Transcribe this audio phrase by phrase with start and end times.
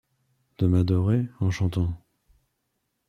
[0.57, 1.95] De m’adorer en chantant